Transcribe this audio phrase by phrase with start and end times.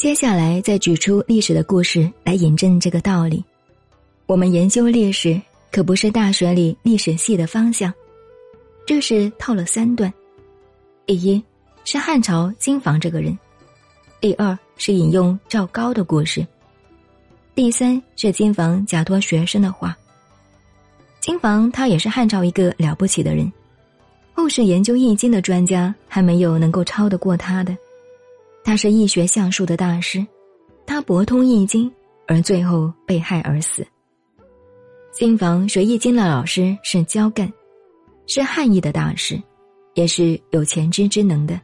[0.00, 3.44] 接下来再举出历史的故事来引证这个道理。
[4.24, 5.38] 我们研究历史
[5.70, 7.92] 可不是大学里历史系的方向，
[8.86, 10.10] 这是套了三段：
[11.04, 11.44] 第一
[11.84, 13.36] 是汉朝金房这个人；
[14.22, 16.42] 第二是引用赵高的故事；
[17.54, 19.94] 第三是金房假托学生的话。
[21.20, 23.52] 金房他也是汉朝一个了不起的人，
[24.32, 27.76] 后世研究易经的专家还没有能够超得过他的。
[28.62, 30.24] 他是易学相术的大师，
[30.86, 31.90] 他博通易经，
[32.26, 33.86] 而最后被害而死。
[35.12, 37.52] 金房学易经的老师是焦干，
[38.26, 39.40] 是汉译的大师，
[39.94, 41.60] 也是有前知之能的。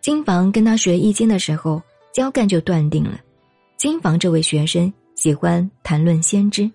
[0.00, 3.20] 金房跟他学易经的时候，焦干就断定了，
[3.76, 6.70] 金房这位学生喜欢谈论先知，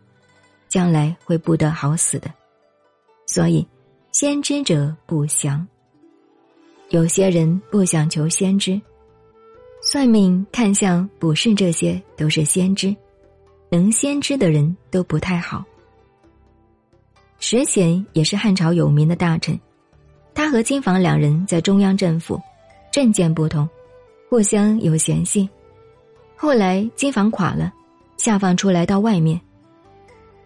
[0.68, 2.32] 将来会不得好死的，
[3.26, 3.66] 所以
[4.12, 5.68] 先知者不祥。
[6.90, 8.80] 有些人不想求先知。
[9.90, 12.94] 算命、看相、卜筮，这些都是先知，
[13.70, 15.64] 能先知的人都不太好。
[17.40, 19.58] 石显也是汉朝有名的大臣，
[20.36, 22.38] 他和金房两人在中央政府，
[22.92, 23.66] 政见不同，
[24.30, 25.50] 互相有嫌隙。
[26.36, 27.74] 后来金房垮了，
[28.18, 29.40] 下放出来到外面，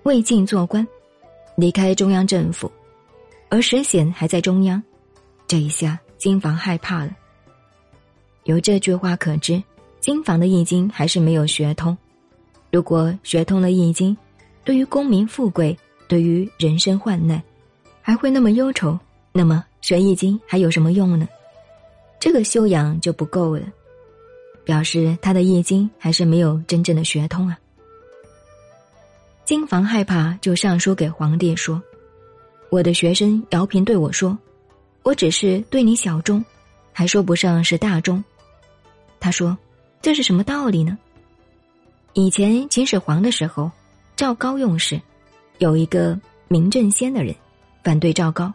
[0.03, 0.87] 魏晋做官，
[1.55, 2.71] 离开中央政府，
[3.49, 4.79] 而石显还在中央，
[5.47, 7.17] 这一下金房害怕了。
[8.45, 9.61] 由这句话可知，
[9.99, 11.95] 金房的易经还是没有学通。
[12.71, 14.15] 如果学通了易经，
[14.63, 17.41] 对于功名富贵，对于人生患难，
[18.01, 18.97] 还会那么忧愁，
[19.31, 21.27] 那么学易经还有什么用呢？
[22.19, 23.63] 这个修养就不够了，
[24.63, 27.57] 表示他的易经还是没有真正的学通啊。
[29.43, 31.81] 金房害怕，就上书给皇帝说
[32.69, 34.37] ：“我的学生姚平对我说，
[35.03, 36.43] 我只是对你小忠，
[36.93, 38.23] 还说不上是大忠。”
[39.21, 39.55] 他说
[40.01, 40.97] ：“这是什么道理呢？
[42.13, 43.69] 以前秦始皇的时候，
[44.15, 44.99] 赵高用事，
[45.59, 47.33] 有一个名正仙的人
[47.83, 48.51] 反对赵高，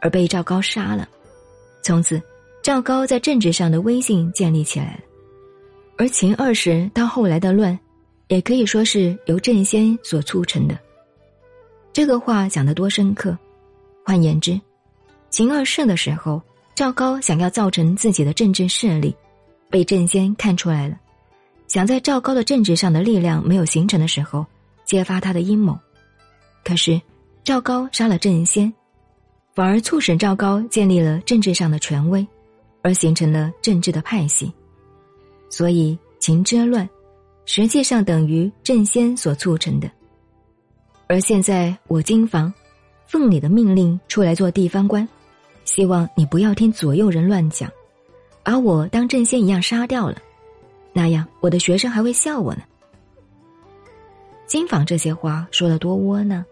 [0.00, 1.08] 而被赵高杀了。
[1.82, 2.22] 从此，
[2.62, 5.00] 赵高在政治上的威信建立起来了。
[5.98, 7.76] 而秦二世到后来的乱，
[8.28, 10.78] 也可以说是由正仙所促成的。
[11.92, 13.36] 这个话讲得多深刻！
[14.04, 14.58] 换言之，
[15.30, 16.40] 秦二世的时候，
[16.76, 19.12] 赵高想要造成自己的政治势力。”
[19.76, 20.98] 被郑仙看出来了，
[21.68, 24.46] 想在赵高的政治上的力量没有形成的时候，
[24.86, 25.78] 揭发他的阴谋。
[26.64, 26.98] 可是
[27.44, 28.72] 赵高杀了郑仙，
[29.54, 32.26] 反而促使赵高建立了政治上的权威，
[32.80, 34.50] 而形成了政治的派系。
[35.50, 36.88] 所以秦之乱，
[37.44, 39.90] 实际上等于郑仙所促成的。
[41.06, 42.50] 而现在我金房，
[43.06, 45.06] 奉你的命令出来做地方官，
[45.66, 47.70] 希望你不要听左右人乱讲。
[48.46, 50.22] 把我当正仙一样杀掉了，
[50.92, 52.62] 那样我的学生还会笑我呢。
[54.46, 56.44] 金坊这些话说的多窝囊，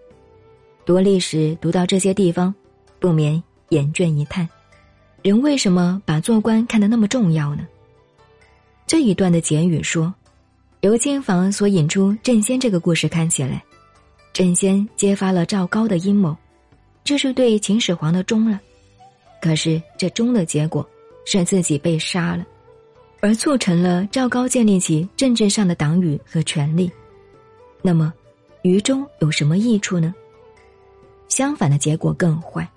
[0.84, 2.52] 读历史读到这些地方，
[2.98, 4.48] 不免眼倦一叹：
[5.22, 7.64] 人为什么把做官看得那么重要呢？
[8.88, 10.12] 这一段的简语说，
[10.80, 13.62] 由金坊所引出正仙这个故事看起来，
[14.32, 16.36] 正仙揭发了赵高的阴谋，
[17.04, 18.60] 这是对秦始皇的忠了。
[19.40, 20.84] 可是这忠的结果。
[21.24, 22.44] 是自己被杀了，
[23.20, 26.90] 而促成了赵高建立起政治上的党羽和权力。
[27.82, 28.12] 那么，
[28.62, 30.14] 于中有什么益处呢？
[31.28, 32.68] 相反的结果更坏。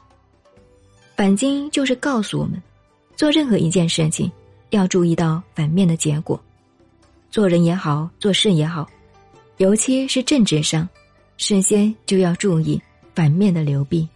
[1.15, 2.61] 反经就是告诉我们，
[3.15, 4.31] 做任何一件事情，
[4.69, 6.39] 要注意到反面的结果。
[7.29, 8.87] 做人也好，做事也好，
[9.57, 10.87] 尤其是政治上，
[11.37, 12.81] 事先就要注意
[13.13, 14.07] 反面的流弊。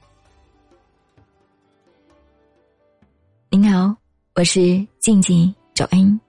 [3.50, 4.01] 您好。
[4.41, 6.19] 我是静静找恩，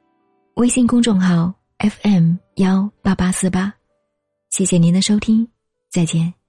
[0.57, 3.73] 微信公众号 FM 幺八八四八，
[4.51, 5.49] 谢谢您的收听，
[5.91, 6.42] 再见。